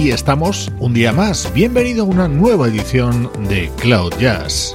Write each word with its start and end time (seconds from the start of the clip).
Aquí 0.00 0.12
estamos 0.12 0.72
un 0.78 0.94
día 0.94 1.12
más. 1.12 1.52
Bienvenido 1.52 2.04
a 2.04 2.06
una 2.06 2.26
nueva 2.26 2.68
edición 2.68 3.30
de 3.50 3.70
Cloud 3.82 4.14
Jazz. 4.18 4.74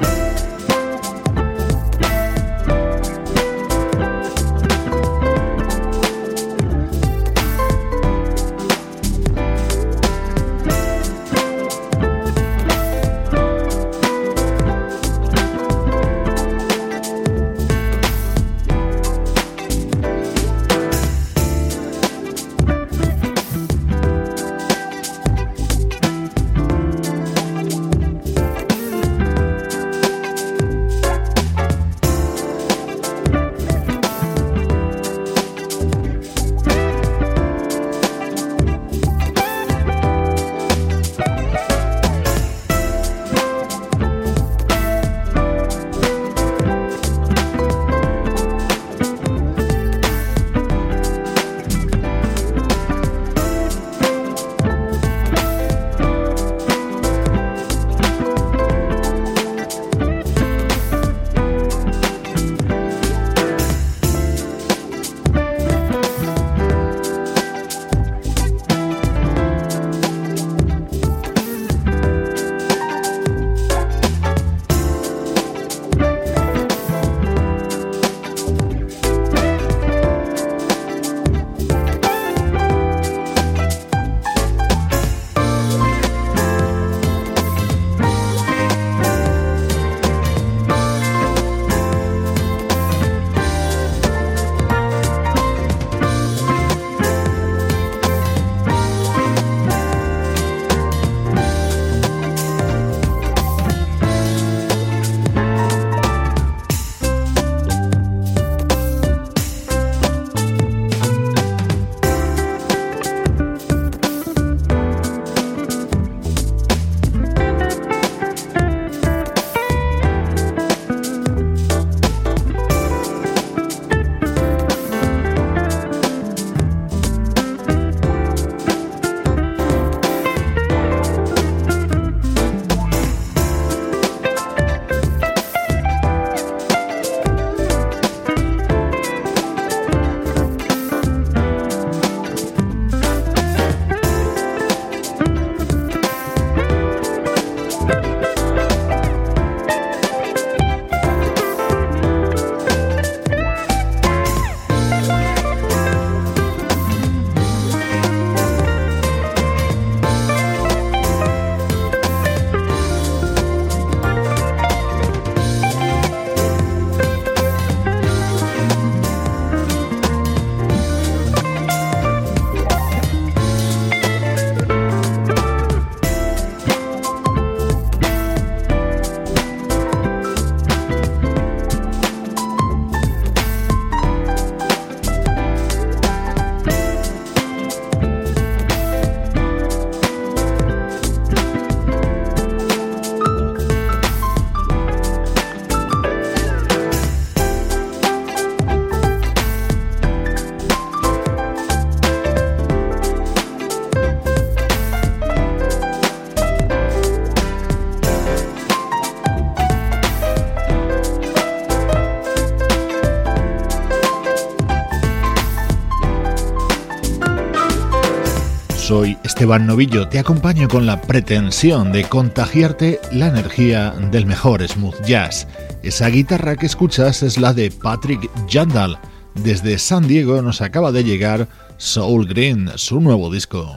Esteban 219.36 219.68
Novillo, 219.68 220.08
te 220.08 220.18
acompaño 220.18 220.70
con 220.70 220.86
la 220.86 221.02
pretensión 221.02 221.92
de 221.92 222.06
contagiarte 222.06 223.02
la 223.12 223.28
energía 223.28 223.94
del 224.10 224.26
mejor 224.26 224.66
smooth 224.66 225.06
jazz. 225.06 225.46
Esa 225.84 226.08
guitarra 226.08 226.56
que 226.56 226.66
escuchas 226.66 227.22
es 227.22 227.38
la 227.38 227.54
de 227.54 227.70
Patrick 227.70 228.30
Jandal. 228.50 228.98
Desde 229.34 229.78
San 229.78 230.08
Diego 230.08 230.42
nos 230.42 230.62
acaba 230.62 230.94
de 230.94 231.04
llegar 231.04 231.50
Soul 231.76 232.28
Green, 232.28 232.72
su 232.76 233.02
nuevo 233.02 233.30
disco. 233.30 233.76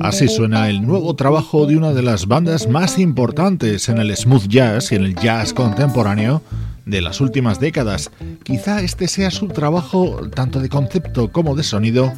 Así 0.00 0.26
suena 0.26 0.68
el 0.68 0.84
nuevo 0.84 1.14
trabajo 1.14 1.66
de 1.66 1.76
una 1.76 1.92
de 1.92 2.02
las 2.02 2.26
bandas 2.26 2.68
más 2.68 2.98
importantes 2.98 3.88
en 3.88 3.98
el 3.98 4.16
smooth 4.16 4.48
jazz 4.48 4.90
y 4.90 4.96
en 4.96 5.04
el 5.04 5.14
jazz 5.14 5.52
contemporáneo 5.52 6.42
de 6.86 7.00
las 7.00 7.20
últimas 7.20 7.60
décadas. 7.60 8.10
Quizá 8.42 8.82
este 8.82 9.06
sea 9.06 9.30
su 9.30 9.46
trabajo 9.46 10.28
tanto 10.34 10.58
de 10.58 10.68
concepto 10.68 11.30
como 11.30 11.54
de 11.54 11.62
sonido 11.62 12.12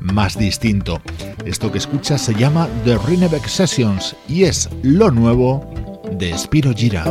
más 0.00 0.38
distinto. 0.38 1.00
Esto 1.44 1.70
que 1.70 1.78
escuchas 1.78 2.22
se 2.22 2.34
llama 2.34 2.68
The 2.84 2.98
Rinebeck 3.06 3.46
Sessions 3.46 4.16
y 4.28 4.44
es 4.44 4.68
lo 4.82 5.10
nuevo 5.10 6.02
de 6.12 6.36
Spiro 6.36 6.72
Gira. 6.74 7.04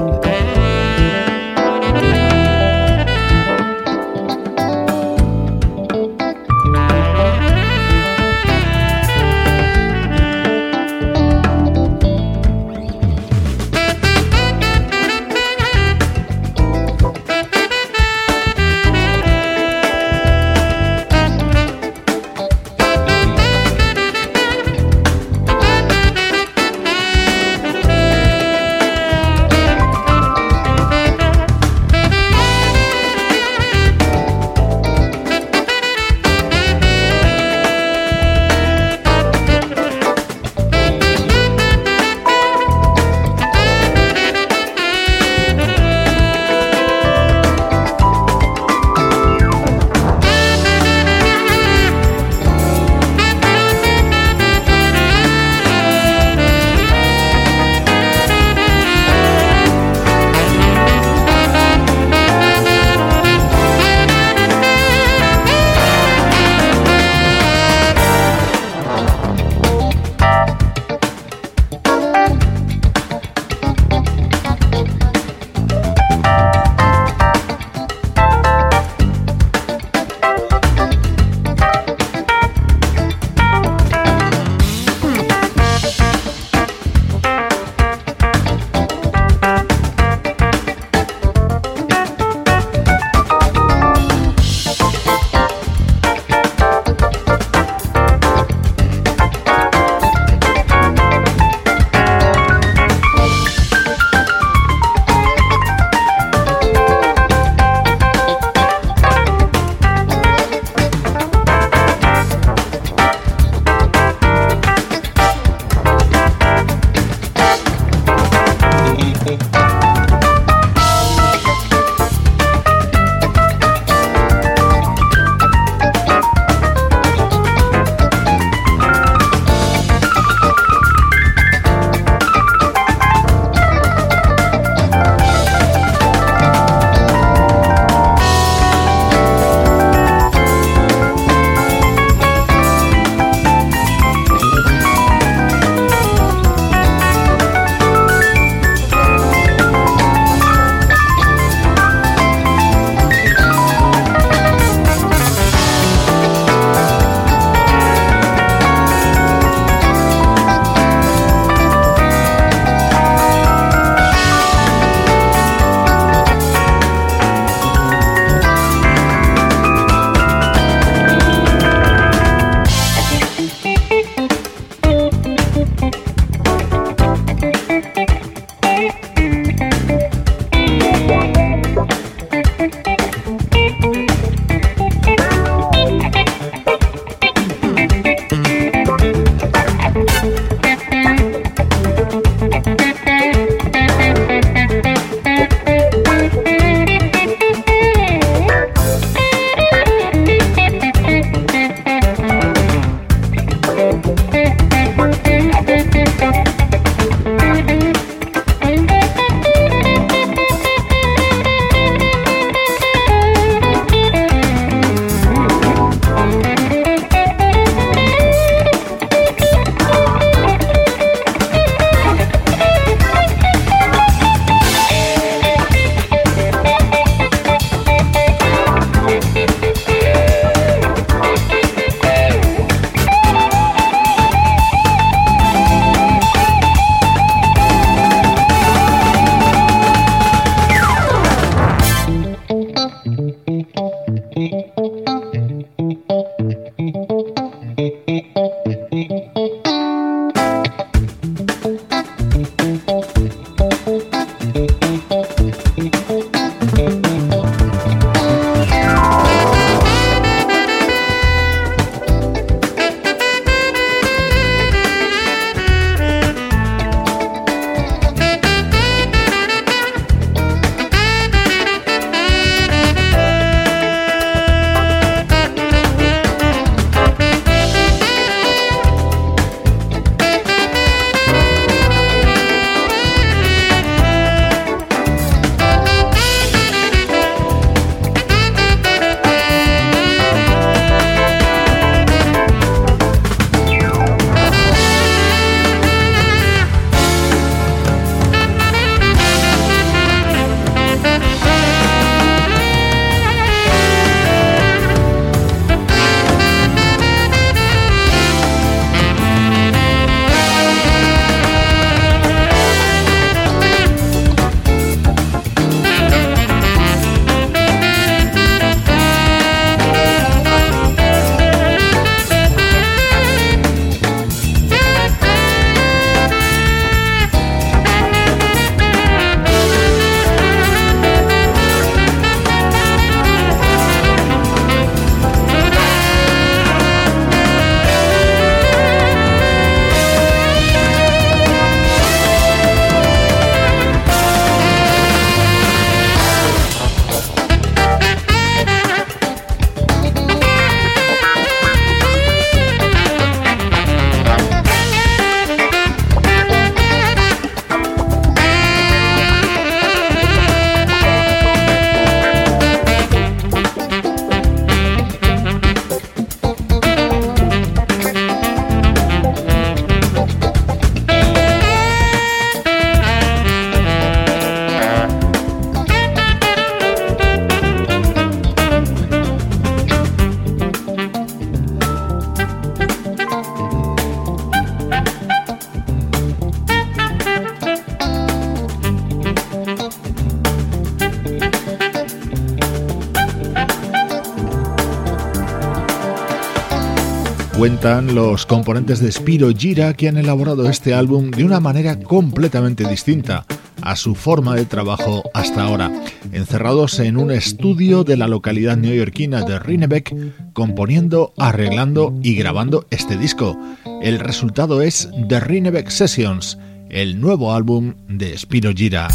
Cuentan 397.81 398.13
los 398.13 398.45
componentes 398.45 398.99
de 398.99 399.09
Spiro 399.09 399.51
Gira 399.55 399.93
que 399.93 400.09
han 400.09 400.17
elaborado 400.17 400.69
este 400.69 400.93
álbum 400.93 401.31
de 401.31 401.45
una 401.45 401.61
manera 401.61 401.97
completamente 401.97 402.85
distinta 402.85 403.45
a 403.81 403.95
su 403.95 404.15
forma 404.15 404.53
de 404.55 404.65
trabajo 404.65 405.23
hasta 405.33 405.63
ahora, 405.63 405.89
encerrados 406.33 406.99
en 406.99 407.15
un 407.15 407.31
estudio 407.31 408.03
de 408.03 408.17
la 408.17 408.27
localidad 408.27 408.75
neoyorquina 408.75 409.43
de 409.43 409.59
Rinebeck, 409.59 410.13
componiendo, 410.51 411.31
arreglando 411.37 412.13
y 412.21 412.35
grabando 412.35 412.85
este 412.89 413.15
disco. 413.15 413.57
El 414.01 414.19
resultado 414.19 414.81
es 414.81 415.09
The 415.29 415.39
Rinebeck 415.39 415.89
Sessions, 415.89 416.57
el 416.89 417.21
nuevo 417.21 417.53
álbum 417.53 417.93
de 418.09 418.37
Spiro 418.37 418.73
Gira. 418.73 419.07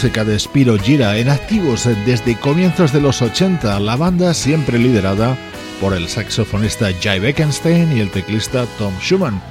Música 0.00 0.24
de 0.24 0.38
Spiro 0.38 0.78
Gira, 0.78 1.18
en 1.18 1.28
activos 1.28 1.86
desde 2.06 2.34
comienzos 2.40 2.90
de 2.90 3.02
los 3.02 3.20
80, 3.20 3.78
la 3.80 3.96
banda 3.96 4.32
siempre 4.32 4.78
liderada 4.78 5.36
por 5.78 5.92
el 5.92 6.08
saxofonista 6.08 6.88
Jay 7.02 7.20
Beckenstein 7.20 7.94
y 7.94 8.00
el 8.00 8.10
teclista 8.10 8.64
Tom 8.78 8.94
Schumann. 8.98 9.42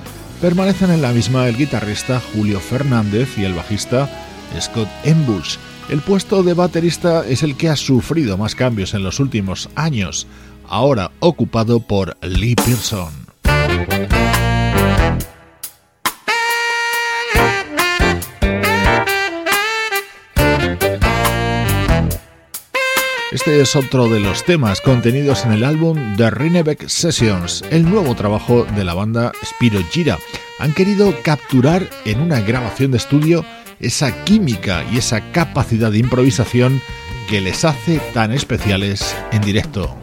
Permanecen 0.41 0.89
en 0.89 1.03
la 1.03 1.11
misma 1.11 1.47
el 1.47 1.55
guitarrista 1.55 2.19
Julio 2.33 2.59
Fernández 2.59 3.37
y 3.37 3.43
el 3.43 3.53
bajista 3.53 4.09
Scott 4.59 4.89
Embush. 5.03 5.57
El 5.87 6.01
puesto 6.01 6.41
de 6.41 6.55
baterista 6.55 7.23
es 7.27 7.43
el 7.43 7.55
que 7.55 7.69
ha 7.69 7.75
sufrido 7.75 8.35
más 8.35 8.55
cambios 8.55 8.95
en 8.95 9.03
los 9.03 9.19
últimos 9.19 9.69
años, 9.75 10.25
ahora 10.67 11.11
ocupado 11.19 11.79
por 11.79 12.17
Lee 12.23 12.55
Pearson. 12.55 13.28
Este 23.31 23.61
es 23.61 23.75
otro 23.75 24.09
de 24.09 24.19
los 24.19 24.43
temas 24.43 24.81
contenidos 24.81 25.45
en 25.45 25.51
el 25.51 25.63
álbum 25.63 26.15
The 26.17 26.31
Rinebeck 26.31 26.87
Sessions, 26.87 27.63
el 27.69 27.87
nuevo 27.87 28.15
trabajo 28.15 28.65
de 28.75 28.83
la 28.83 28.95
banda 28.95 29.31
Spiro 29.45 29.79
Gira. 29.91 30.17
Han 30.57 30.73
querido 30.73 31.13
capturar 31.21 31.87
en 32.05 32.21
una 32.21 32.41
grabación 32.41 32.89
de 32.89 32.97
estudio 32.97 33.45
esa 33.79 34.25
química 34.25 34.83
y 34.91 34.97
esa 34.97 35.31
capacidad 35.31 35.91
de 35.91 35.99
improvisación 35.99 36.81
que 37.29 37.39
les 37.39 37.65
hace 37.65 37.99
tan 38.15 38.31
especiales 38.31 39.15
en 39.31 39.41
directo. 39.41 39.95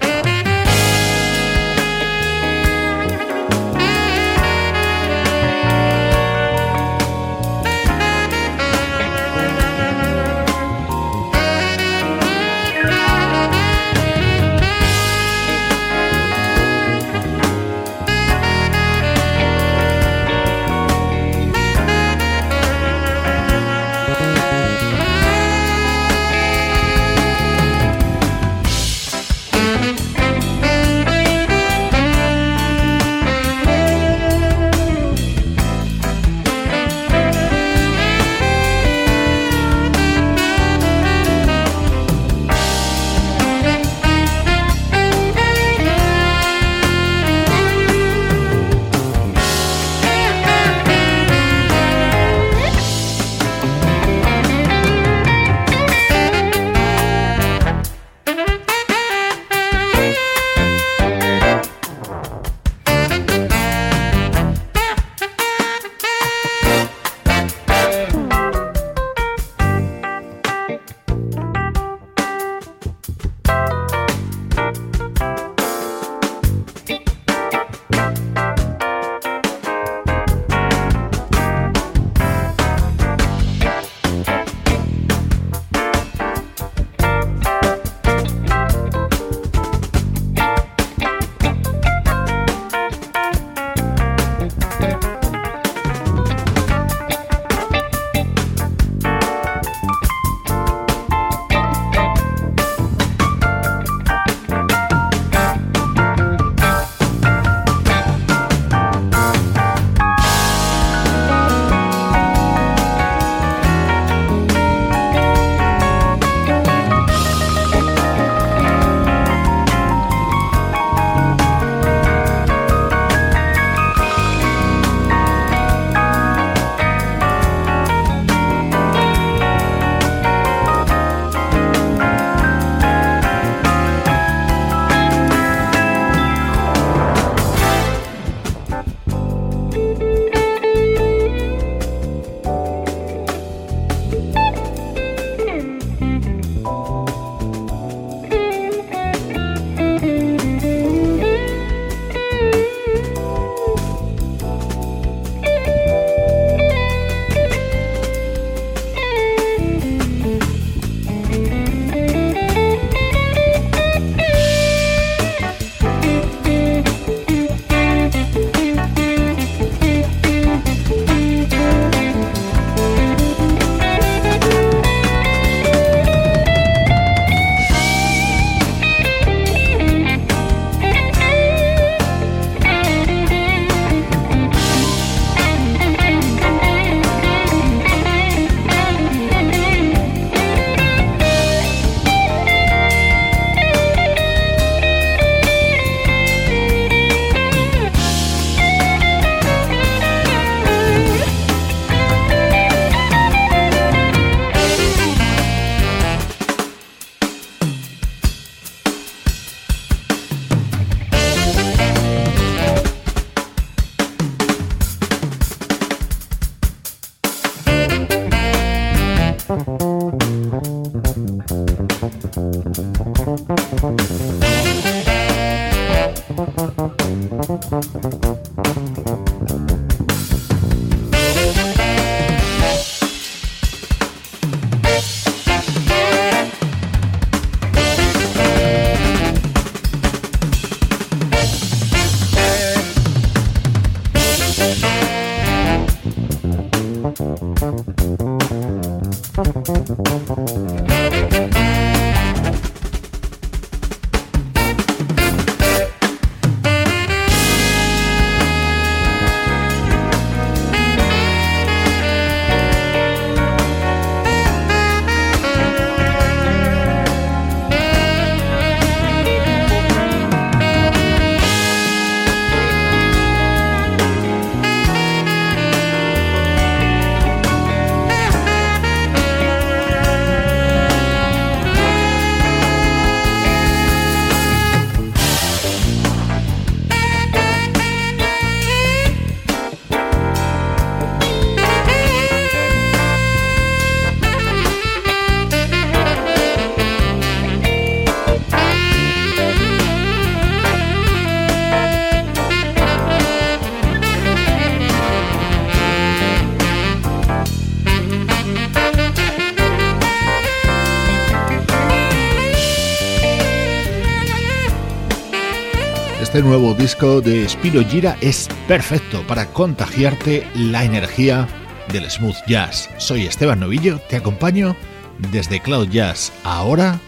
Nuevo 316.58 316.72
disco 316.72 317.20
de 317.20 317.46
Spiro 317.46 317.86
Gira 317.86 318.16
es 318.22 318.48
perfecto 318.66 319.22
para 319.26 319.44
contagiarte 319.44 320.48
la 320.54 320.84
energía 320.84 321.46
del 321.92 322.10
smooth 322.10 322.46
jazz. 322.46 322.88
Soy 322.96 323.26
Esteban 323.26 323.60
Novillo, 323.60 324.00
te 324.08 324.16
acompaño 324.16 324.74
desde 325.18 325.60
Cloud 325.60 325.90
Jazz, 325.90 326.32
ahora 326.44 326.98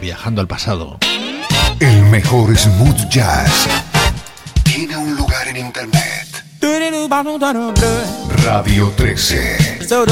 viajando 0.00 0.40
al 0.40 0.48
pasado. 0.48 0.98
El 1.78 2.02
mejor 2.06 2.58
smooth 2.58 3.08
jazz 3.08 3.68
tiene 4.64 4.96
un 4.96 5.14
lugar 5.14 5.46
en 5.46 5.58
internet. 5.58 6.26
Radio 8.42 8.92
13. 8.96 9.78
13. 9.78 10.06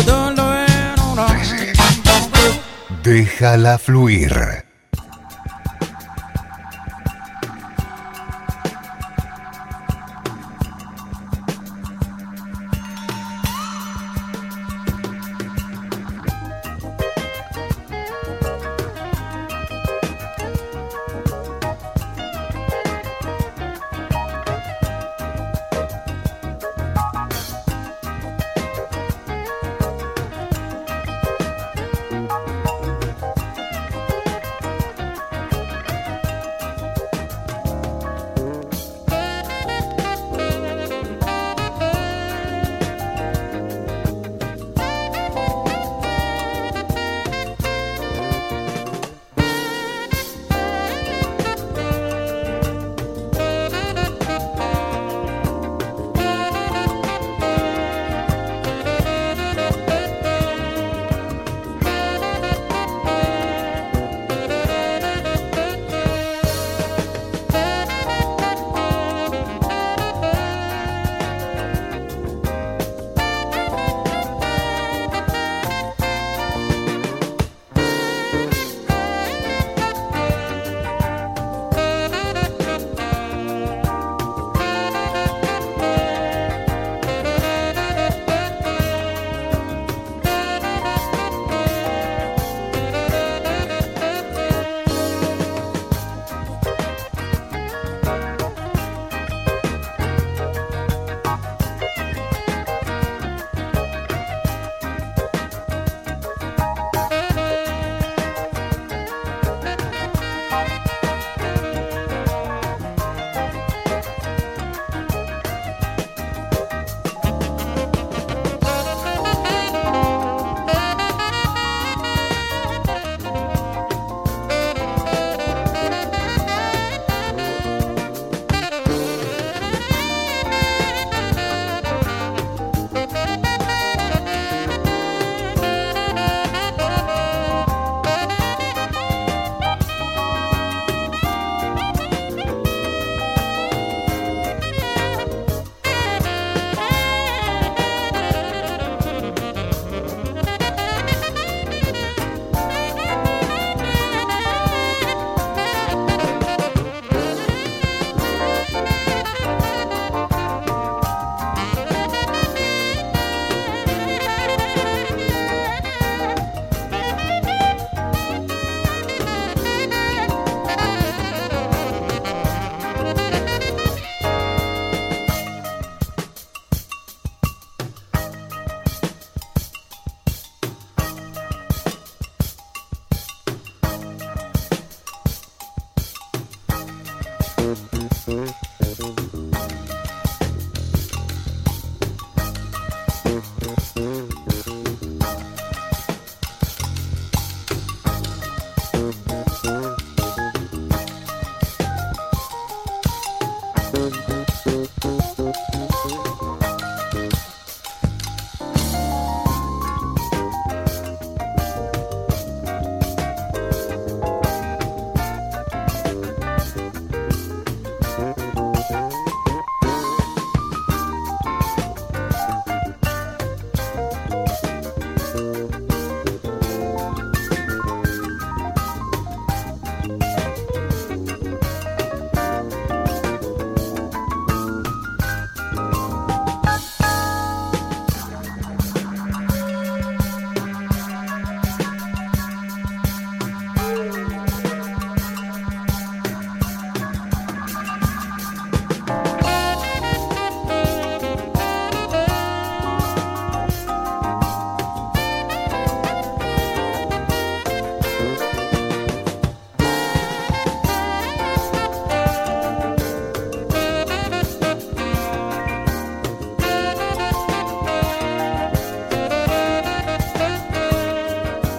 Déjala 3.03 3.79
fluir. 3.79 4.66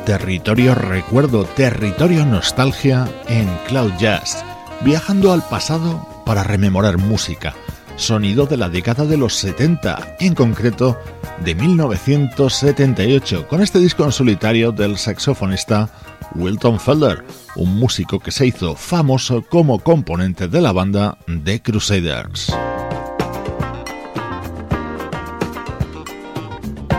Territorio 0.08 0.74
recuerdo, 0.74 1.44
territorio 1.44 2.26
nostalgia 2.26 3.10
en 3.28 3.46
Cloud 3.68 3.92
Jazz, 4.00 4.42
viajando 4.86 5.34
al 5.34 5.46
pasado 5.50 6.08
para 6.26 6.44
rememorar 6.44 6.98
música, 6.98 7.54
sonido 7.98 8.46
de 8.46 8.56
la 8.56 8.70
década 8.70 9.06
de 9.06 9.18
los 9.18 9.36
70, 9.36 10.16
en 10.22 10.34
concreto 10.34 10.98
de 11.44 11.56
1978, 11.56 13.50
con 13.50 13.62
este 13.62 13.80
disco 13.80 14.06
en 14.06 14.14
solitario 14.14 14.72
del 14.72 14.98
saxofonista 14.98 15.90
Wilton 16.36 16.80
Felder, 16.80 17.26
un 17.58 17.78
músico 17.78 18.22
que 18.22 18.32
se 18.32 18.46
hizo 18.46 18.78
famoso 18.78 19.42
como 19.42 19.80
componente 19.80 20.48
de 20.48 20.62
la 20.62 20.72
banda 20.72 21.18
The 21.44 21.62
Crusaders. 21.62 22.54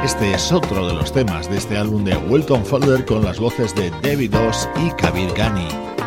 Este 0.08 0.32
es 0.32 0.52
otro 0.52 0.88
de 0.88 0.94
los 0.94 1.12
temas 1.12 1.50
de 1.50 1.58
este 1.58 1.76
álbum 1.76 2.02
de 2.02 2.16
Wilton 2.16 2.64
Felder 2.64 3.04
con 3.04 3.22
las 3.22 3.38
voces 3.38 3.74
de 3.74 3.90
David 4.02 4.34
Oss 4.36 4.66
y 4.82 4.90
Kabir 4.92 5.30
Ghani. 5.34 5.97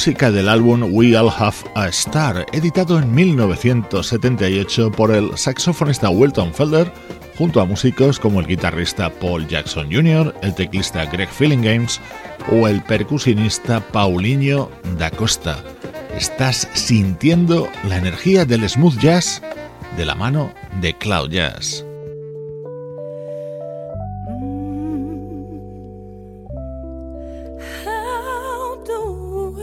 Música 0.00 0.30
del 0.30 0.48
álbum 0.48 0.94
We 0.94 1.14
All 1.14 1.28
Have 1.28 1.58
a 1.74 1.86
Star, 1.88 2.46
editado 2.54 2.98
en 2.98 3.14
1978 3.14 4.90
por 4.92 5.10
el 5.10 5.36
saxofonista 5.36 6.08
Wilton 6.08 6.54
Felder, 6.54 6.90
junto 7.36 7.60
a 7.60 7.66
músicos 7.66 8.18
como 8.18 8.40
el 8.40 8.46
guitarrista 8.46 9.10
Paul 9.10 9.46
Jackson 9.46 9.92
Jr., 9.92 10.34
el 10.40 10.54
teclista 10.54 11.04
Greg 11.04 11.28
Games 11.38 12.00
o 12.50 12.66
el 12.66 12.82
percusionista 12.82 13.80
Paulinho 13.88 14.70
da 14.96 15.10
Costa. 15.10 15.62
Estás 16.16 16.66
sintiendo 16.72 17.68
la 17.86 17.98
energía 17.98 18.46
del 18.46 18.66
smooth 18.66 18.98
jazz 19.00 19.42
de 19.98 20.06
la 20.06 20.14
mano 20.14 20.54
de 20.80 20.94
Cloud 20.94 21.28
Jazz. 21.28 21.84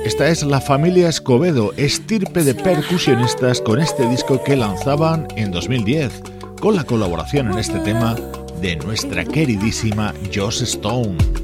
Esta 0.08 0.30
es 0.30 0.41
la 0.41 0.62
familia 0.62 1.10
Escobedo, 1.10 1.74
estirpe 1.76 2.46
de 2.46 2.56
percusionistas 2.56 3.60
con 3.60 3.82
este 3.82 4.08
disco 4.08 4.41
que 4.41 4.56
lanzaban 4.56 5.28
en 5.36 5.52
2010, 5.52 6.22
con 6.62 6.78
la 6.78 6.86
colaboración 6.86 7.52
en 7.52 7.60
este 7.60 7.78
tema 7.80 8.15
de 8.62 8.78
nuestra 8.78 9.26
queridísima 9.26 10.13
Joss 10.34 10.62
Stone. 10.62 11.37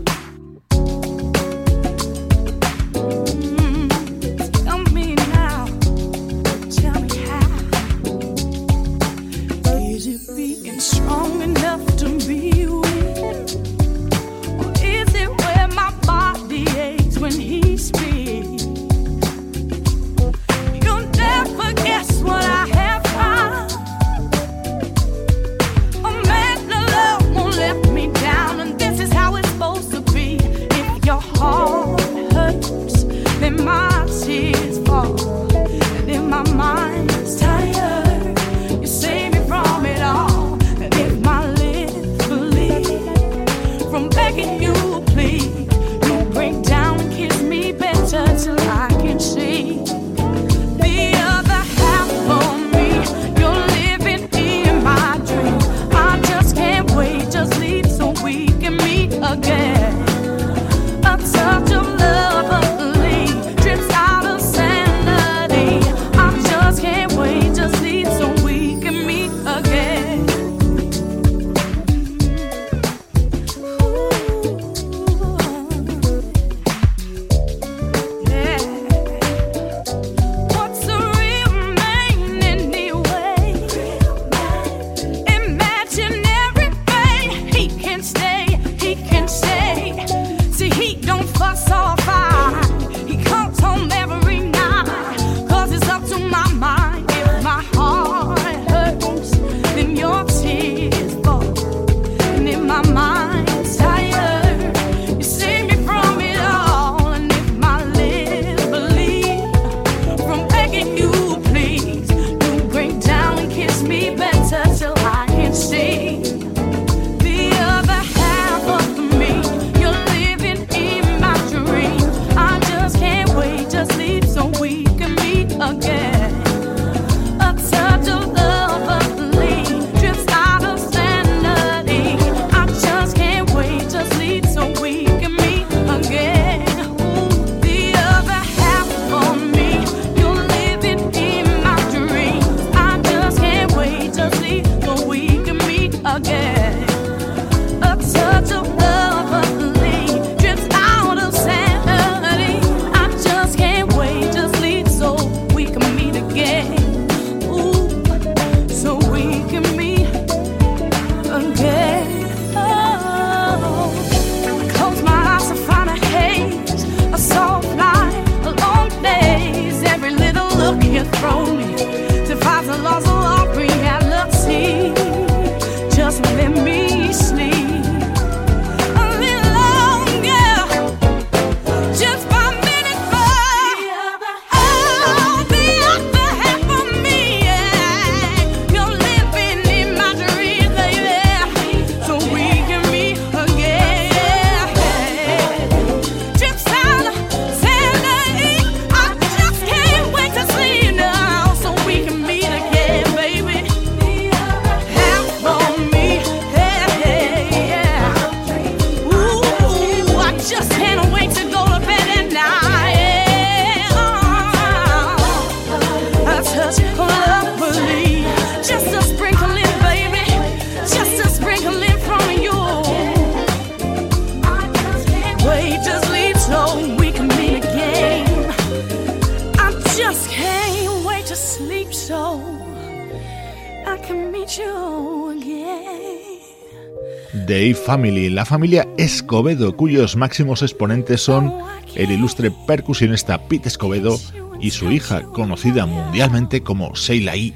Family, 237.86 238.30
la 238.30 238.46
familia 238.46 238.88
Escobedo, 238.98 239.76
cuyos 239.76 240.16
máximos 240.16 240.62
exponentes 240.62 241.22
son 241.22 241.54
el 241.96 242.12
ilustre 242.12 242.50
percusionista 242.66 243.48
Pete 243.48 243.68
Escobedo 243.68 244.18
y 244.62 244.72
su 244.72 244.90
hija, 244.90 245.24
conocida 245.24 245.86
mundialmente 245.86 246.64
como 246.64 246.94
Sheila 246.96 247.36
E. 247.36 247.54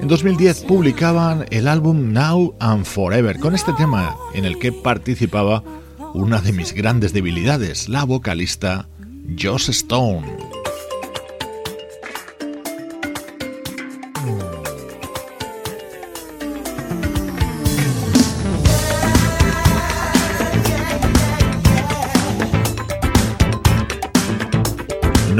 En 0.00 0.08
2010 0.08 0.64
publicaban 0.64 1.46
el 1.50 1.66
álbum 1.66 2.12
Now 2.12 2.54
and 2.60 2.84
Forever 2.84 3.38
con 3.38 3.54
este 3.54 3.72
tema 3.72 4.14
en 4.34 4.44
el 4.44 4.58
que 4.58 4.70
participaba 4.70 5.64
una 6.12 6.42
de 6.42 6.52
mis 6.52 6.74
grandes 6.74 7.14
debilidades, 7.14 7.88
la 7.88 8.04
vocalista 8.04 8.86
Joss 9.40 9.70
Stone. 9.70 10.43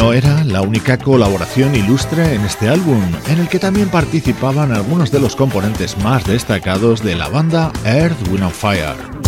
No 0.04 0.12
era 0.12 0.44
la 0.44 0.60
única 0.60 0.98
colaboración 0.98 1.74
ilustre 1.74 2.34
en 2.34 2.42
este 2.42 2.68
álbum, 2.68 3.02
en 3.26 3.38
el 3.38 3.48
que 3.48 3.58
también 3.58 3.88
participaban 3.88 4.70
algunos 4.70 5.10
de 5.10 5.18
los 5.18 5.34
componentes 5.34 5.96
más 5.96 6.26
destacados 6.26 7.02
de 7.02 7.14
la 7.14 7.30
banda 7.30 7.72
Earth, 7.86 8.28
Wind 8.28 8.50
Fire. 8.50 9.23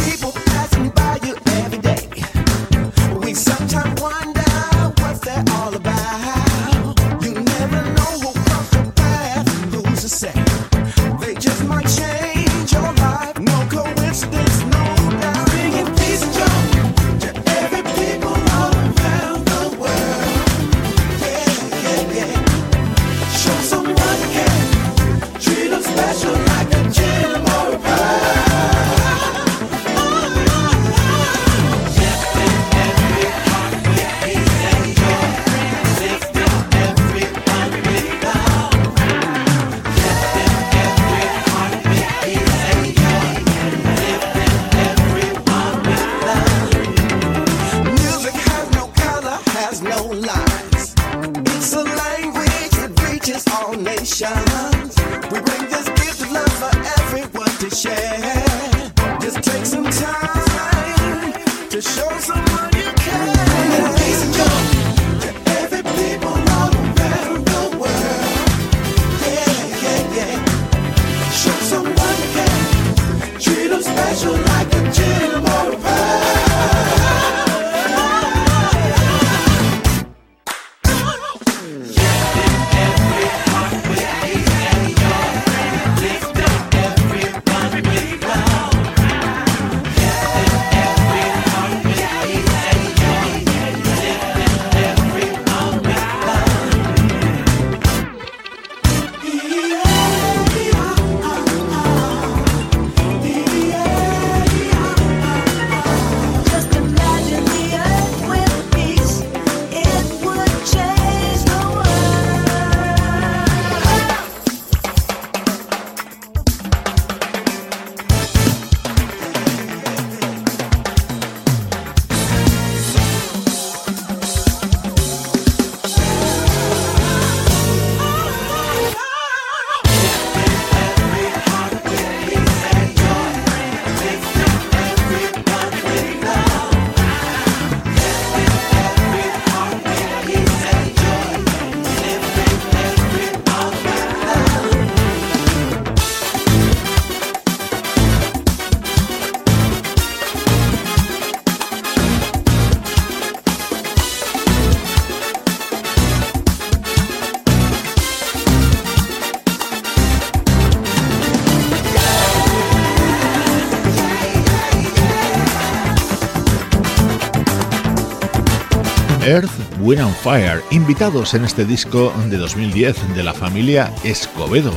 Earth, 169.26 169.50
Wind 169.80 170.00
and 170.00 170.14
Fire, 170.14 170.62
invitados 170.70 171.34
en 171.34 171.44
este 171.44 171.64
disco 171.64 172.12
de 172.30 172.36
2010 172.36 173.16
de 173.16 173.24
la 173.24 173.34
familia 173.34 173.92
Escobedo, 174.04 174.72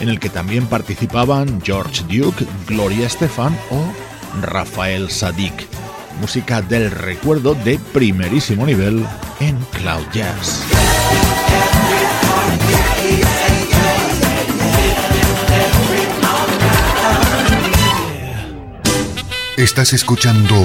en 0.00 0.08
el 0.08 0.18
que 0.18 0.28
también 0.28 0.66
participaban 0.66 1.60
George 1.62 2.02
Duke, 2.08 2.44
Gloria 2.66 3.06
Estefan 3.06 3.56
o 3.70 3.84
Rafael 4.42 5.08
Sadik. 5.08 5.54
Música 6.20 6.60
del 6.62 6.90
recuerdo 6.90 7.54
de 7.54 7.78
primerísimo 7.92 8.66
nivel 8.66 9.06
en 9.38 9.56
Cloud 9.70 10.04
Jazz. 10.12 10.64
Estás 19.56 19.92
escuchando 19.92 20.56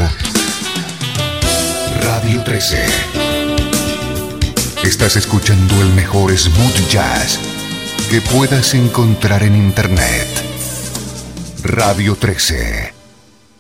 Radio 2.01 2.43
13. 2.43 3.16
Estás 4.87 5.17
escuchando 5.17 5.81
el 5.81 5.91
mejor 5.95 6.31
smooth 6.31 6.87
jazz 6.87 7.37
que 8.09 8.21
puedas 8.21 8.73
encontrar 8.73 9.43
en 9.43 9.53
Internet. 9.53 10.29
Radio 11.61 12.15
13. 12.15 12.93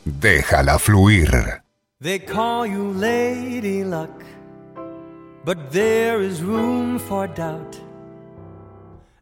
Déjala 0.05 0.79
fluir. 0.79 1.61
They 1.99 2.19
call 2.19 2.65
you 2.65 2.93
Lady 2.93 3.83
Luck, 3.83 4.23
but 5.43 5.57
there 5.69 6.25
is 6.25 6.41
room 6.41 6.97
for 6.97 7.27
doubt. 7.27 7.75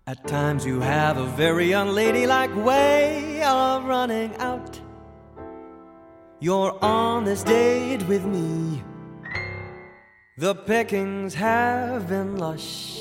At 0.06 0.24
times 0.28 0.64
you 0.64 0.80
have 0.82 1.18
a 1.18 1.26
very 1.36 1.72
unladylike 1.72 2.56
way 2.64 3.42
of 3.44 3.84
running 3.84 4.32
out. 4.38 4.80
You're 6.40 6.78
on 6.84 7.26
this 7.26 7.42
date 7.44 8.08
with 8.08 8.24
me. 8.26 8.84
The 10.38 10.54
pickings 10.54 11.34
have 11.36 12.10
been 12.10 12.36
lush. 12.36 13.00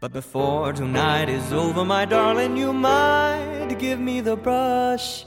But 0.00 0.12
before 0.12 0.72
tonight 0.72 1.28
is 1.28 1.52
over, 1.52 1.84
my 1.84 2.06
darling, 2.06 2.56
you 2.56 2.72
might 2.72 3.76
give 3.78 4.00
me 4.00 4.20
the 4.20 4.34
brush. 4.34 5.24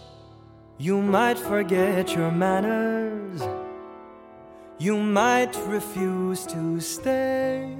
You 0.78 1.01
might 1.01 1.39
forget 1.39 2.13
your 2.13 2.30
manners. 2.30 3.41
You 4.80 4.97
might 4.97 5.55
refuse 5.65 6.45
to 6.47 6.82
stay. 6.82 7.73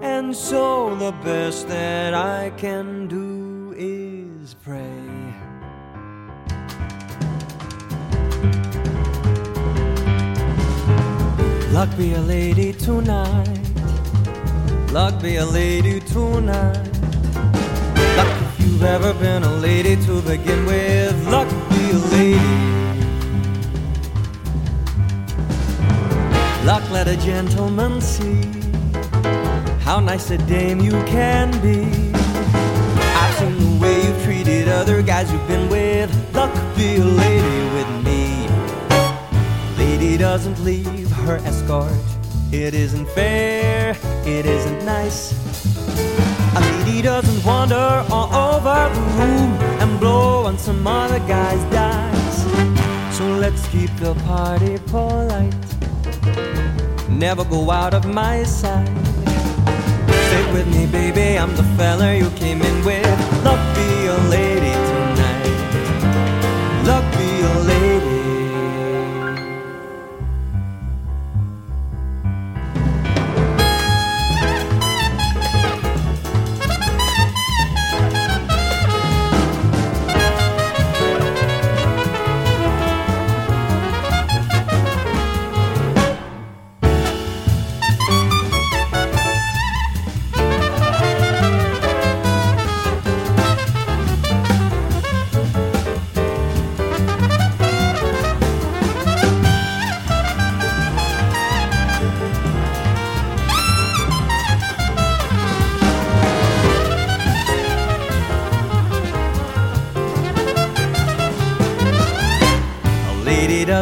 And 0.00 0.36
so 0.36 0.94
the 0.94 1.10
best 1.24 1.66
that 1.66 2.14
I 2.14 2.50
can 2.50 3.08
do 3.08 3.74
is 3.76 4.54
pray. 4.62 5.27
Luck 11.72 11.94
be 11.98 12.14
a 12.14 12.20
lady 12.20 12.72
tonight. 12.72 13.60
Luck 14.90 15.20
be 15.22 15.36
a 15.36 15.44
lady 15.44 16.00
tonight. 16.00 16.88
Luck 18.16 18.42
if 18.42 18.60
you've 18.60 18.82
ever 18.82 19.12
been 19.12 19.42
a 19.42 19.52
lady 19.56 19.94
to 20.06 20.22
begin 20.22 20.64
with. 20.64 21.28
Luck 21.28 21.48
be 21.68 21.90
a 21.90 21.98
lady. 22.16 22.78
Luck 26.64 26.90
let 26.90 27.06
a 27.06 27.16
gentleman 27.18 28.00
see 28.00 28.44
how 29.80 30.00
nice 30.00 30.30
a 30.30 30.38
dame 30.38 30.80
you 30.80 30.92
can 31.04 31.50
be. 31.60 31.84
I've 33.20 33.34
seen 33.36 33.58
the 33.58 33.78
way 33.80 34.06
you've 34.06 34.22
treated 34.24 34.68
other 34.68 35.02
guys 35.02 35.30
you've 35.30 35.46
been 35.46 35.68
with. 35.68 36.10
Luck 36.34 36.52
be 36.76 36.96
a 36.96 37.04
lady 37.04 37.58
with 37.74 37.90
me. 38.06 38.48
Lady 39.76 40.16
doesn't 40.16 40.58
leave 40.64 41.07
her 41.26 41.36
escort. 41.44 41.92
It 42.52 42.74
isn't 42.74 43.08
fair, 43.10 43.96
it 44.24 44.46
isn't 44.46 44.84
nice. 44.84 45.32
A 46.56 46.60
lady 46.60 47.02
doesn't 47.02 47.44
wander 47.44 48.04
all 48.10 48.30
over 48.54 48.94
the 48.94 49.00
room 49.18 49.52
and 49.80 50.00
blow 50.00 50.46
on 50.46 50.58
some 50.58 50.86
other 50.86 51.18
guy's 51.20 51.62
dice. 51.70 53.16
So 53.16 53.24
let's 53.36 53.66
keep 53.68 53.94
the 53.96 54.14
party 54.26 54.78
polite. 54.86 55.54
Never 57.08 57.44
go 57.44 57.70
out 57.70 57.94
of 57.94 58.06
my 58.06 58.44
sight. 58.44 58.88
Stay 60.28 60.52
with 60.52 60.68
me, 60.68 60.86
baby. 60.86 61.38
I'm 61.38 61.54
the 61.56 61.64
fella 61.76 62.14
you 62.14 62.30
came 62.30 62.62
in 62.62 62.84
with. 62.84 63.44
Love 63.44 63.62
be 63.76 64.06
a 64.06 64.18
lady 64.30 64.57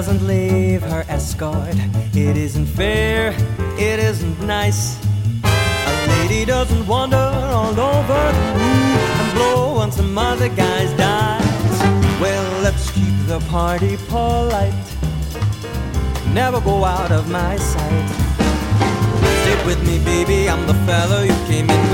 doesn't 0.03 0.27
leave 0.27 0.83
her 0.83 1.07
escort. 1.09 1.75
It 2.15 2.37
isn't 2.37 2.67
fair, 2.67 3.35
it 3.79 3.99
isn't 3.99 4.39
nice. 4.43 5.03
A 5.43 6.07
lady 6.07 6.45
doesn't 6.45 6.87
wander 6.87 7.17
all 7.17 7.81
over 7.81 8.23
the 8.37 8.47
room 8.61 8.99
and 9.21 9.33
blow 9.33 9.79
on 9.79 9.91
some 9.91 10.19
other 10.19 10.51
guy's 10.51 10.93
dice. 10.99 11.81
Well, 12.21 12.47
let's 12.63 12.91
keep 12.91 13.15
the 13.27 13.41
party 13.49 13.97
polite. 14.09 14.87
Never 16.35 16.61
go 16.61 16.85
out 16.85 17.11
of 17.11 17.31
my 17.31 17.57
sight. 17.57 18.09
Stick 19.41 19.65
with 19.65 19.81
me, 19.87 19.97
baby. 20.05 20.47
I'm 20.51 20.67
the 20.67 20.79
fellow 20.85 21.23
you 21.23 21.37
came 21.49 21.71
in 21.71 21.86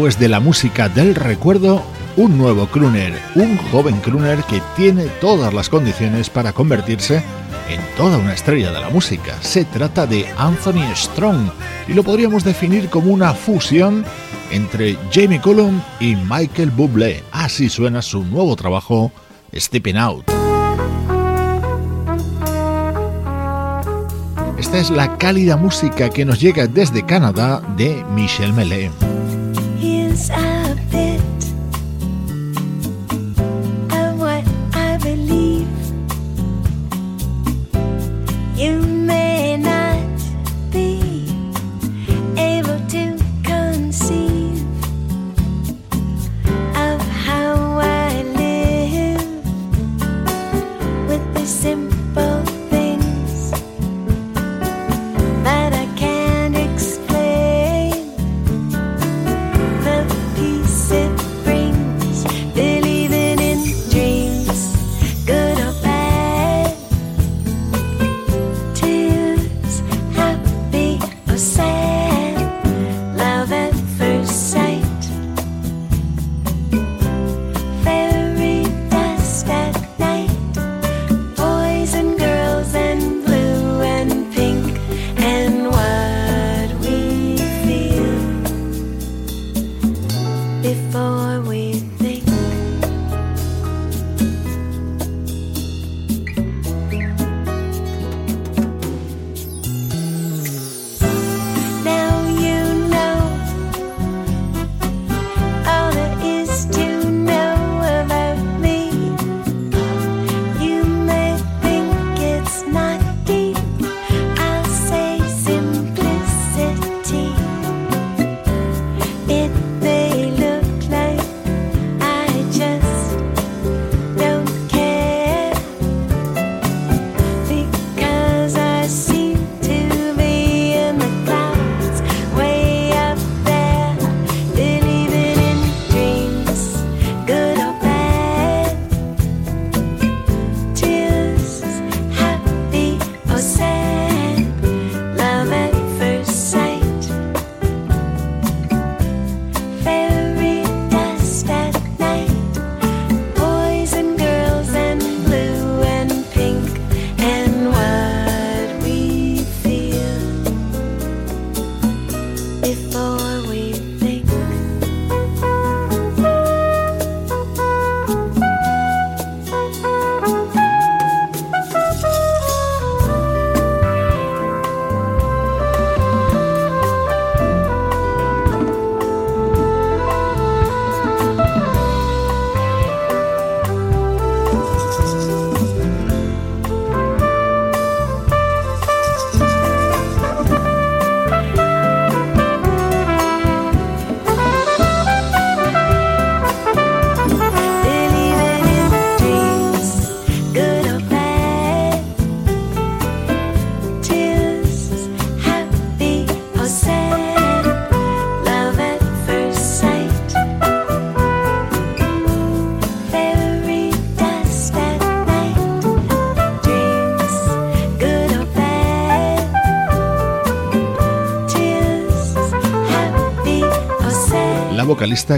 después 0.00 0.18
de 0.18 0.28
la 0.30 0.40
música 0.40 0.88
del 0.88 1.14
recuerdo, 1.14 1.82
un 2.16 2.38
nuevo 2.38 2.66
crooner, 2.68 3.20
un 3.34 3.58
joven 3.70 4.00
crooner 4.00 4.42
que 4.44 4.62
tiene 4.74 5.04
todas 5.20 5.52
las 5.52 5.68
condiciones 5.68 6.30
para 6.30 6.54
convertirse 6.54 7.22
en 7.68 7.80
toda 7.98 8.16
una 8.16 8.32
estrella 8.32 8.72
de 8.72 8.80
la 8.80 8.88
música. 8.88 9.36
Se 9.42 9.66
trata 9.66 10.06
de 10.06 10.26
Anthony 10.38 10.90
Strong 10.94 11.50
y 11.86 11.92
lo 11.92 12.02
podríamos 12.02 12.44
definir 12.44 12.88
como 12.88 13.12
una 13.12 13.34
fusión 13.34 14.06
entre 14.50 14.96
Jamie 15.12 15.38
Cullum 15.38 15.82
y 16.00 16.16
Michael 16.16 16.70
Bublé. 16.70 17.22
Así 17.30 17.68
suena 17.68 18.00
su 18.00 18.24
nuevo 18.24 18.56
trabajo, 18.56 19.12
Stepping 19.54 19.98
Out. 19.98 20.30
Esta 24.58 24.78
es 24.78 24.88
la 24.88 25.18
cálida 25.18 25.58
música 25.58 26.08
que 26.08 26.24
nos 26.24 26.40
llega 26.40 26.66
desde 26.66 27.04
Canadá 27.04 27.60
de 27.76 28.02
Michel 28.14 28.54
Melé. 28.54 28.90
La 30.28 30.49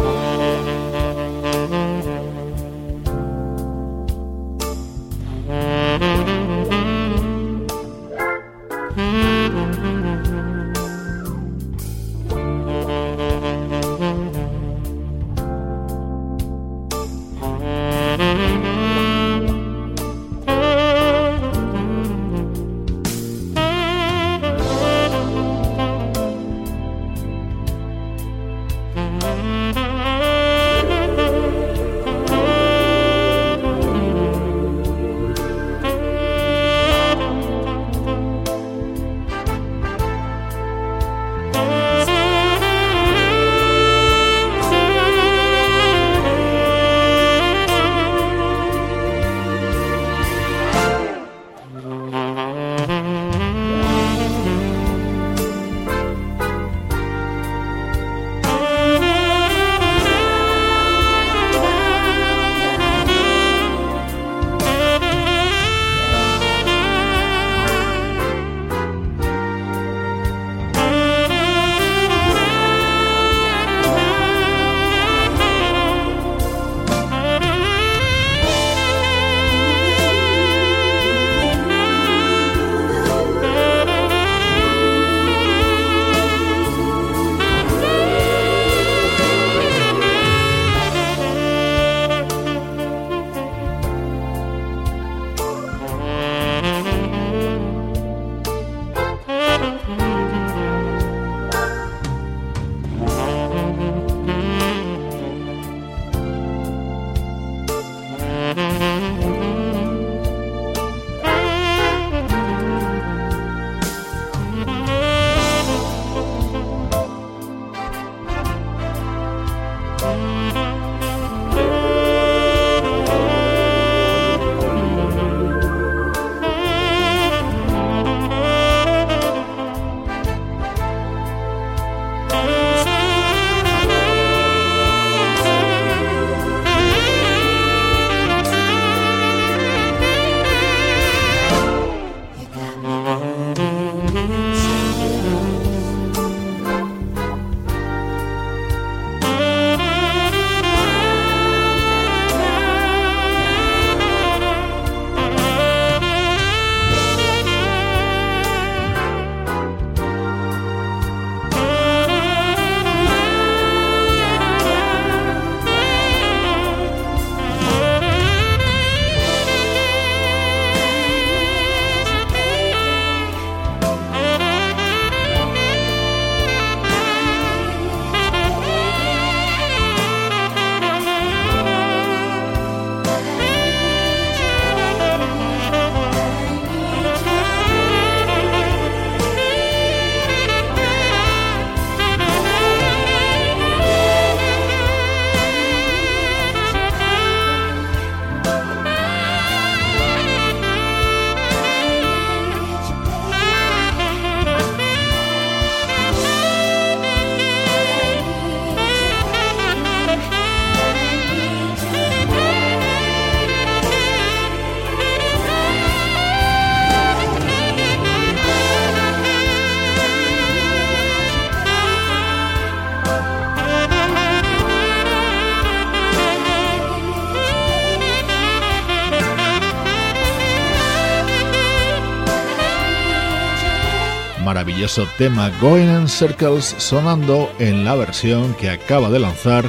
Maravilloso 234.92 235.16
tema 235.16 235.50
Going 235.60 235.88
in 235.88 236.08
Circles 236.08 236.74
sonando 236.76 237.50
en 237.58 237.84
la 237.84 237.94
versión 237.94 238.52
que 238.54 238.68
acaba 238.68 239.08
de 239.08 239.20
lanzar 239.20 239.64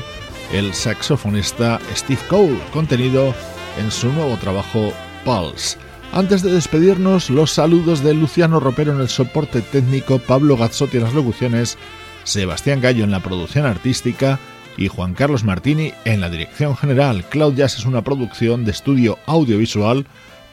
el 0.51 0.73
saxofonista 0.73 1.79
Steve 1.95 2.19
Cole, 2.27 2.59
contenido 2.73 3.33
en 3.79 3.89
su 3.89 4.11
nuevo 4.11 4.35
trabajo 4.37 4.91
Pulse. 5.23 5.77
Antes 6.11 6.41
de 6.41 6.51
despedirnos, 6.51 7.29
los 7.29 7.51
saludos 7.51 8.03
de 8.03 8.13
Luciano 8.13 8.59
Ropero 8.59 8.93
en 8.93 8.99
el 8.99 9.07
soporte 9.07 9.61
técnico, 9.61 10.19
Pablo 10.19 10.57
Gazzotti 10.57 10.97
en 10.97 11.03
las 11.03 11.13
locuciones, 11.13 11.77
Sebastián 12.25 12.81
Gallo 12.81 13.05
en 13.05 13.11
la 13.11 13.21
producción 13.21 13.65
artística 13.65 14.39
y 14.77 14.89
Juan 14.89 15.13
Carlos 15.13 15.45
Martini 15.45 15.93
en 16.03 16.19
la 16.19 16.29
dirección 16.29 16.75
general. 16.75 17.23
Cloud 17.29 17.55
Jazz 17.55 17.77
es 17.77 17.85
una 17.85 18.03
producción 18.03 18.65
de 18.65 18.71
estudio 18.71 19.17
audiovisual 19.25 20.05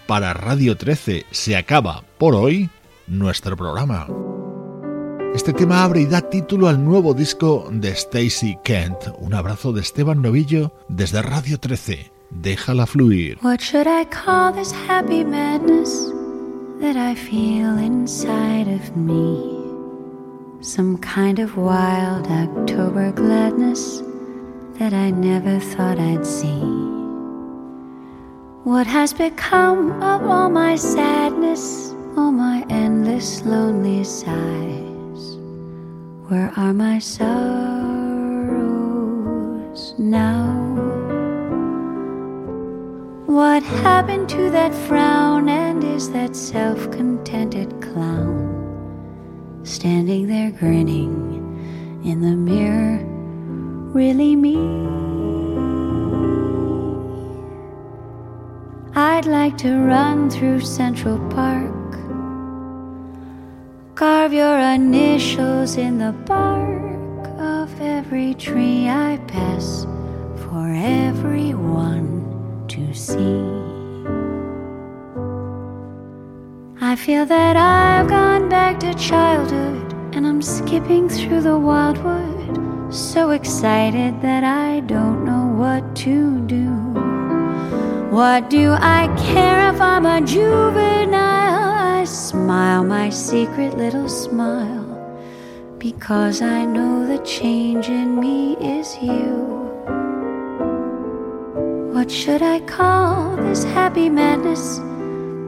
para 0.07 0.33
Radio 0.33 0.77
13. 0.77 1.27
Se 1.31 1.57
acaba 1.57 2.05
por 2.19 2.37
hoy 2.37 2.71
nuestro 3.09 3.57
programa. 3.57 4.07
Este 5.35 5.53
tema 5.53 5.85
abre 5.85 6.01
y 6.01 6.07
da 6.07 6.23
título 6.23 6.67
al 6.67 6.85
nuevo 6.85 7.15
disco 7.15 7.69
de 7.71 7.93
Stacy 7.93 8.59
Kent. 8.65 8.97
Un 9.21 9.33
abrazo 9.33 9.73
de 9.73 9.81
Esteban 9.81 10.21
Novillo 10.21 10.73
desde 10.89 11.23
Radio 11.23 11.59
13. 11.59 12.11
Déjala 12.31 12.85
fluir. 12.85 13.39
What 13.41 13.61
should 13.61 13.87
I 13.87 14.07
call 14.07 14.53
this 14.53 14.73
happy 14.89 15.25
madness 15.25 16.13
that 16.81 16.97
I 16.97 17.15
feel 17.15 17.79
inside 17.79 18.67
of 18.69 18.97
me? 18.97 19.39
Some 20.63 20.99
kind 20.99 21.39
of 21.39 21.57
wild 21.57 22.27
October 22.27 23.13
gladness 23.13 24.03
that 24.81 24.93
I 24.93 25.13
never 25.13 25.61
thought 25.61 26.01
I'd 26.01 26.27
see. 26.27 26.61
What 28.65 28.87
has 28.89 29.15
become 29.15 29.93
of 30.03 30.29
all 30.29 30.51
my 30.51 30.75
sadness, 30.75 31.95
all 32.17 32.33
my 32.33 32.67
endless 32.69 33.45
lonely 33.47 34.03
sighs? 34.03 34.90
Where 36.31 36.53
are 36.57 36.73
my 36.73 37.01
sorrows 37.01 37.35
now? 39.99 40.55
What 43.27 43.65
happened 43.65 44.29
to 44.29 44.49
that 44.53 44.73
frown 44.73 45.49
and 45.49 45.83
is 45.83 46.13
that 46.13 46.37
self 46.37 46.89
contented 46.93 47.83
clown 47.83 48.47
standing 49.65 50.29
there 50.29 50.53
grinning 50.53 52.01
in 52.05 52.21
the 52.21 52.37
mirror 52.37 53.05
really 53.93 54.37
me? 54.37 54.55
I'd 58.95 59.27
like 59.27 59.59
to 59.59 59.77
run 59.79 60.31
through 60.31 60.61
Central 60.61 61.19
Park, 61.31 61.75
carve 64.01 64.33
your 64.33 64.59
initials 64.59 65.77
in 65.77 65.99
the 65.99 66.13
bark 66.25 67.29
of 67.39 67.69
every 67.83 68.33
tree 68.33 68.89
I 68.89 69.19
pass 69.29 69.85
for 70.43 70.73
everyone 70.75 72.09
to 72.69 72.95
see. 72.95 73.45
I 76.81 76.97
feel 76.97 77.27
that 77.27 77.57
I've 77.59 78.09
gone 78.09 78.49
back 78.49 78.81
to 78.81 78.95
childhood 78.95 79.93
and 80.15 80.27
I'm 80.27 80.41
skipping 80.41 81.07
through 81.11 81.43
the 81.43 81.59
wildwood, 81.59 82.95
so 82.95 83.33
excited 83.33 84.23
that 84.23 84.45
I 84.45 84.81
don't 84.81 85.27
know 85.27 85.45
what 85.63 85.95
to 86.07 86.41
do. 86.47 86.69
What 88.17 88.49
do 88.49 88.73
I 88.73 89.15
care 89.31 89.69
if 89.69 89.79
I'm 89.79 90.07
a 90.07 90.23
juvenile? 90.23 91.30
I 92.01 92.05
smile 92.05 92.83
my 92.83 93.11
secret 93.11 93.77
little 93.77 94.09
smile 94.09 94.89
because 95.77 96.41
I 96.41 96.65
know 96.65 97.07
the 97.07 97.19
change 97.19 97.89
in 97.89 98.19
me 98.19 98.57
is 98.57 98.97
you. 99.03 99.37
What 101.93 102.11
should 102.11 102.41
I 102.41 102.61
call 102.61 103.37
this 103.37 103.65
happy 103.65 104.09
madness? 104.09 104.79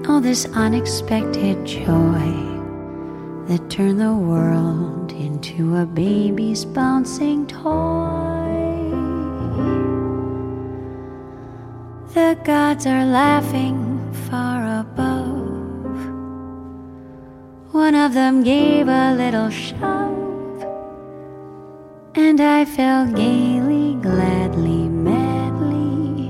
All 0.07 0.21
this 0.21 0.45
unexpected 0.53 1.65
joy 1.65 2.29
that 3.47 3.71
turned 3.71 4.03
the 4.03 4.13
world 4.13 5.11
into 5.13 5.79
a 5.79 5.87
baby's 5.87 6.67
bouncing 6.67 7.47
toy. 7.47 8.53
The 12.13 12.39
gods 12.45 12.87
are 12.87 13.07
laughing 13.07 13.79
far 14.29 14.81
above. 14.81 15.12
One 17.73 17.95
of 17.95 18.13
them 18.13 18.43
gave 18.43 18.87
a 18.87 19.15
little 19.15 19.49
shove, 19.49 20.63
and 22.15 22.39
I 22.39 22.67
fell 22.67 23.07
gaily, 23.07 23.95
gladly 23.95 24.91
madly 24.91 26.29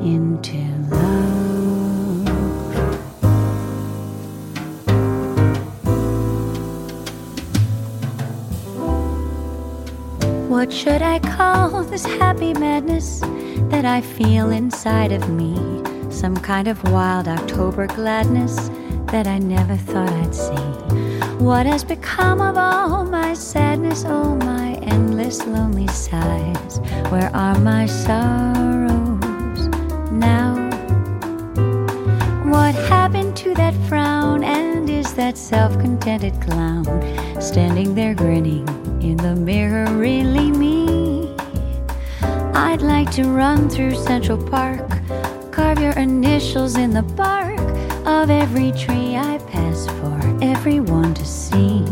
into 0.00 0.56
love. 0.88 1.68
What 10.48 10.72
should 10.72 11.02
I 11.02 11.18
call 11.18 11.82
this 11.84 12.06
happy 12.06 12.54
madness 12.54 13.20
that 13.68 13.84
I 13.84 14.00
feel 14.00 14.48
inside 14.48 15.12
of 15.12 15.28
me? 15.28 15.58
Some 16.10 16.38
kind 16.38 16.68
of 16.68 16.82
wild 16.90 17.28
October 17.28 17.86
gladness 17.86 18.70
that 19.12 19.26
I 19.26 19.38
never 19.38 19.76
thought 19.76 20.12
I'd 20.12 20.34
see. 20.34 21.44
What 21.44 21.66
has 21.66 21.82
become 21.82 22.40
of 22.40 22.56
all 22.56 23.04
my 23.04 23.34
sadness, 23.34 24.04
all 24.04 24.36
my 24.36 24.74
endless 24.82 25.44
lonely 25.46 25.88
sighs? 25.88 26.78
Where 27.10 27.34
are 27.34 27.58
my 27.58 27.86
sorrows? 27.86 28.70
now? 30.12 30.54
What 32.44 32.74
happened 32.74 33.36
to 33.38 33.54
that 33.54 33.74
frown? 33.88 34.44
And 34.44 34.88
is 34.88 35.14
that 35.14 35.36
self 35.38 35.72
contented 35.80 36.40
clown 36.40 36.84
standing 37.40 37.94
there 37.94 38.14
grinning 38.14 38.68
in 39.00 39.16
the 39.16 39.34
mirror 39.34 39.90
really 39.94 40.50
me? 40.50 41.34
I'd 42.54 42.82
like 42.82 43.10
to 43.12 43.24
run 43.24 43.68
through 43.68 43.94
Central 43.94 44.38
Park, 44.38 44.88
carve 45.50 45.80
your 45.80 45.98
initials 45.98 46.76
in 46.76 46.90
the 46.92 47.02
bark 47.02 47.39
of 48.10 48.28
every 48.28 48.72
tree 48.72 49.14
I 49.14 49.38
pass 49.52 49.86
for 49.86 50.18
everyone 50.42 51.14
to 51.14 51.24
see. 51.24 51.84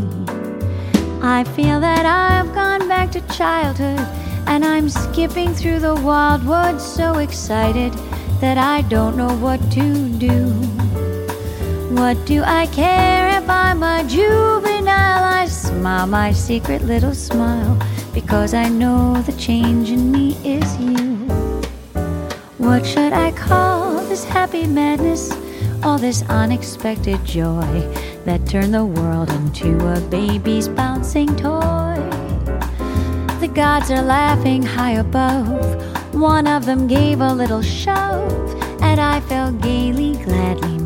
I 1.23 1.45
feel 1.57 1.79
that 1.81 2.05
I've 2.05 2.53
gone 2.55 2.89
back 2.89 3.13
to 3.13 3.21
childhood 3.29 4.01
and 4.49 4.65
I'm 4.65 4.89
skipping 4.89 5.55
through 5.55 5.79
the 5.79 5.95
wildwood 5.95 6.81
so 6.81 7.19
excited 7.19 7.93
that 8.41 8.59
I 8.59 8.83
don't 8.83 9.17
know 9.17 9.33
what 9.37 9.61
to 9.73 10.09
do. 10.19 10.51
What 11.95 12.17
do 12.27 12.43
I 12.43 12.67
care 12.67 13.41
if 13.41 13.49
I'm 13.49 13.83
a 13.85 14.03
juvenile? 14.09 15.25
I 15.43 15.47
smile 15.47 16.09
my 16.09 16.33
secret 16.33 16.83
little 16.83 17.15
smile 17.15 17.79
because 18.13 18.55
I 18.55 18.69
know 18.69 19.23
the 19.23 19.35
change 19.35 19.91
in 19.91 20.11
me 20.11 20.37
is 20.45 20.69
you. 20.81 20.97
What 22.59 22.85
should 22.85 23.13
I 23.13 23.31
call 23.31 24.01
this 24.09 24.25
happy 24.25 24.67
madness? 24.67 25.48
All 25.83 25.99
this 25.99 26.23
unexpected 26.29 27.25
joy 27.25 27.81
that 28.25 28.47
turned 28.47 28.75
the 28.75 28.85
world 28.85 29.31
into 29.31 29.79
a 29.93 30.01
baby's 30.01 30.69
bouncing 30.69 31.35
toy. 31.37 31.97
The 33.41 33.51
gods 33.53 33.91
are 33.91 34.03
laughing 34.03 34.63
high 34.63 34.93
above 34.93 35.79
one 36.19 36.49
of 36.49 36.67
them 36.67 36.89
gave 36.89 37.21
a 37.21 37.33
little 37.33 37.63
shove, 37.63 38.33
and 38.83 39.01
I 39.01 39.21
fell 39.21 39.53
gaily, 39.53 40.17
gladly, 40.25 40.78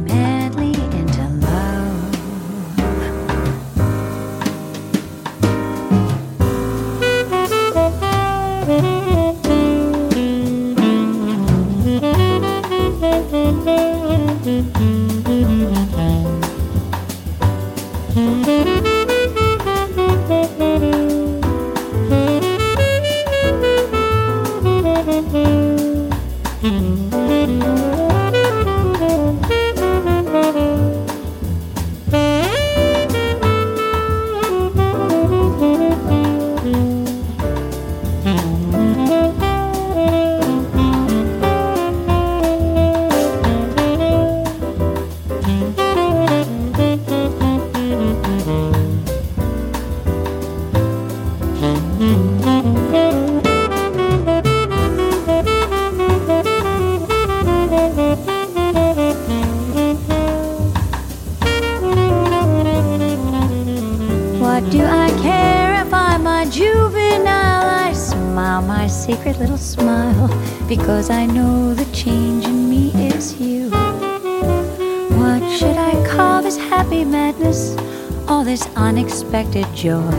unexpected 79.35 79.75
joy 79.75 80.11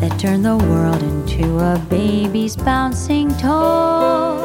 that 0.00 0.18
turned 0.18 0.44
the 0.44 0.56
world 0.56 1.02
into 1.02 1.58
a 1.58 1.78
baby's 1.90 2.56
bouncing 2.56 3.28
toy. 3.36 4.38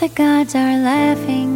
The 0.00 0.08
gods 0.14 0.54
are 0.54 0.78
laughing 0.78 1.55